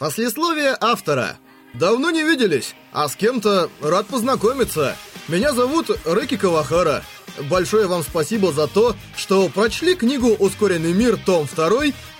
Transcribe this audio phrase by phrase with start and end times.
[0.00, 1.36] Послесловие автора.
[1.74, 4.96] Давно не виделись, а с кем-то рад познакомиться.
[5.28, 7.04] Меня зовут Рэки Кавахара.
[7.50, 11.18] Большое вам спасибо за то, что прочли книгу «Ускоренный мир.
[11.18, 11.70] Том 2.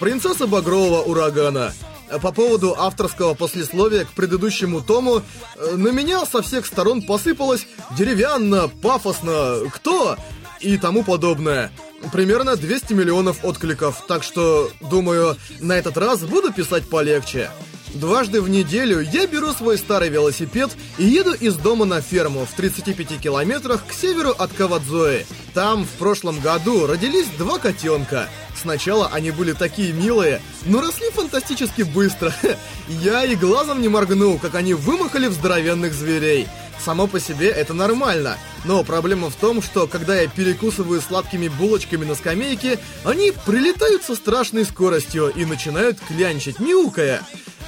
[0.00, 1.74] Принцесса Багрового урагана».
[2.22, 7.66] По поводу авторского послесловия к предыдущему тому, э, на меня со всех сторон посыпалось
[7.98, 10.16] деревянно, пафосно, кто
[10.60, 11.70] и тому подобное.
[12.12, 17.50] Примерно 200 миллионов откликов, так что, думаю, на этот раз буду писать полегче.
[17.96, 22.54] Дважды в неделю я беру свой старый велосипед и еду из дома на ферму в
[22.54, 25.24] 35 километрах к северу от Кавадзои.
[25.54, 28.28] Там в прошлом году родились два котенка.
[28.54, 32.34] Сначала они были такие милые, но росли фантастически быстро.
[32.88, 36.48] Я и глазом не моргнул, как они вымахали в здоровенных зверей.
[36.84, 42.04] Само по себе это нормально, но проблема в том, что когда я перекусываю сладкими булочками
[42.04, 47.22] на скамейке, они прилетают со страшной скоростью и начинают клянчить, мяукая.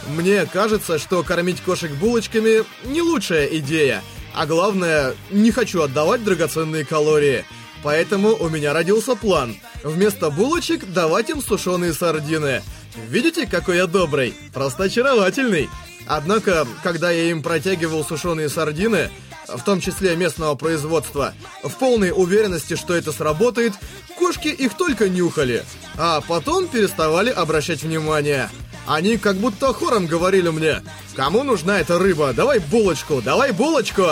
[0.08, 4.02] Мне кажется, что кормить кошек булочками не лучшая идея,
[4.34, 7.44] а главное, не хочу отдавать драгоценные калории.
[7.82, 9.56] Поэтому у меня родился план.
[9.84, 12.62] Вместо булочек давать им сушеные сардины.
[13.08, 14.34] Видите, какой я добрый?
[14.52, 15.68] Просто очаровательный.
[16.06, 19.10] Однако, когда я им протягивал сушеные сардины,
[19.46, 23.74] в том числе местного производства, в полной уверенности, что это сработает,
[24.18, 25.64] кошки их только нюхали,
[25.96, 28.50] а потом переставали обращать внимание.
[28.88, 30.82] Они как будто хором говорили мне,
[31.14, 32.32] «Кому нужна эта рыба?
[32.32, 34.06] Давай булочку, давай булочку!»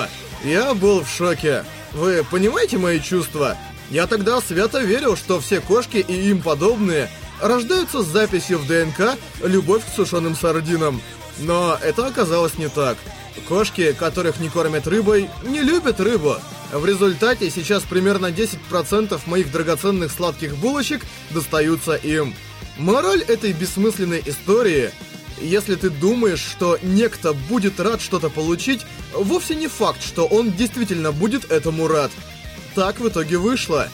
[0.45, 1.65] Я был в шоке.
[1.95, 3.57] Вы понимаете мои чувства?
[3.91, 7.09] Я тогда свято верил, что все кошки и им подобные
[7.41, 11.01] рождаются с записью в ДНК «Любовь к сушеным сардинам».
[11.39, 12.99] Но это оказалось не так.
[13.49, 16.37] Кошки, которых не кормят рыбой, не любят рыбу.
[16.72, 22.34] В результате сейчас примерно 10% моих драгоценных сладких булочек достаются им.
[22.78, 24.91] Мораль этой бессмысленной истории
[25.39, 31.12] если ты думаешь, что некто будет рад что-то получить, вовсе не факт, что он действительно
[31.12, 32.11] будет этому рад.
[32.75, 33.88] Так в итоге вышло.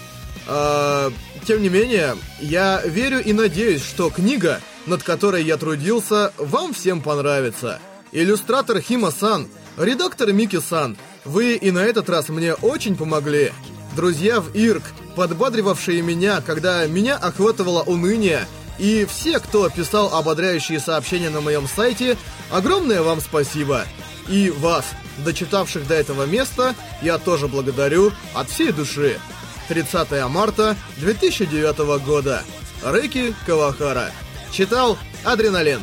[0.47, 1.13] А,
[1.45, 7.01] тем не менее, я верю и надеюсь, что книга над которой я трудился, вам всем
[7.01, 7.81] понравится.
[8.11, 13.53] Иллюстратор Хима-сан, редактор Мики-сан, вы и на этот раз мне очень помогли.
[13.95, 14.83] Друзья в ИРК,
[15.17, 18.47] подбадривавшие меня, когда меня охватывало уныние,
[18.79, 22.17] и все, кто писал ободряющие сообщения на моем сайте,
[22.51, 23.85] огромное вам спасибо.
[24.29, 24.87] И вас,
[25.19, 29.21] дочитавших до этого места, я тоже благодарю от всей души.
[29.69, 32.43] 30 марта 2009 года.
[32.83, 34.11] Рэки Кавахара.
[34.51, 35.81] Читал Адреналин.